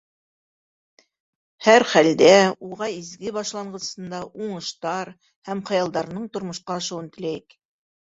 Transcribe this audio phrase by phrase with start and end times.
[1.67, 2.31] Һәр хәлдә,
[2.71, 5.15] уға изге башланғысында уңыштар
[5.53, 7.61] һәм хыялдарының тормошҡа ашыуын теләйек.